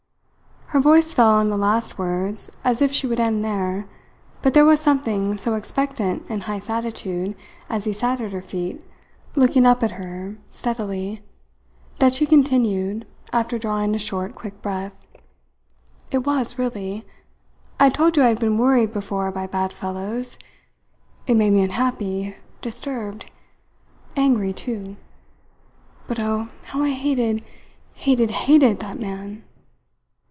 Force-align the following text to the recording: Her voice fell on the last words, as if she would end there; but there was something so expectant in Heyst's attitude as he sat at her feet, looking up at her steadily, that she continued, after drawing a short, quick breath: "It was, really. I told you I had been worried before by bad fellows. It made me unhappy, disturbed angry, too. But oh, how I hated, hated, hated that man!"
Her 0.73 0.79
voice 0.79 1.13
fell 1.13 1.31
on 1.31 1.49
the 1.49 1.57
last 1.57 1.97
words, 1.97 2.49
as 2.63 2.81
if 2.81 2.93
she 2.93 3.05
would 3.05 3.19
end 3.19 3.43
there; 3.43 3.89
but 4.41 4.53
there 4.53 4.63
was 4.63 4.79
something 4.79 5.35
so 5.35 5.55
expectant 5.55 6.23
in 6.29 6.39
Heyst's 6.39 6.69
attitude 6.69 7.35
as 7.69 7.83
he 7.83 7.91
sat 7.91 8.21
at 8.21 8.31
her 8.31 8.41
feet, 8.41 8.81
looking 9.35 9.65
up 9.65 9.83
at 9.83 9.91
her 9.91 10.37
steadily, 10.49 11.21
that 11.99 12.13
she 12.13 12.25
continued, 12.25 13.05
after 13.33 13.59
drawing 13.59 13.93
a 13.93 13.97
short, 13.97 14.33
quick 14.33 14.61
breath: 14.61 15.05
"It 16.09 16.19
was, 16.19 16.57
really. 16.57 17.05
I 17.77 17.89
told 17.89 18.15
you 18.15 18.23
I 18.23 18.29
had 18.29 18.39
been 18.39 18.57
worried 18.57 18.93
before 18.93 19.29
by 19.29 19.47
bad 19.47 19.73
fellows. 19.73 20.39
It 21.27 21.35
made 21.35 21.51
me 21.51 21.63
unhappy, 21.63 22.37
disturbed 22.61 23.29
angry, 24.15 24.53
too. 24.53 24.95
But 26.07 26.17
oh, 26.17 26.47
how 26.67 26.81
I 26.81 26.91
hated, 26.91 27.43
hated, 27.91 28.31
hated 28.31 28.79
that 28.79 28.97
man!" 28.97 29.43